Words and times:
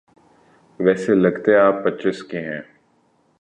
ویسے 0.79 1.15
لگتے 1.15 1.55
آپ 1.55 1.73
پچیس 1.83 2.23
کے 2.23 2.39
ہیں۔ 2.39 2.61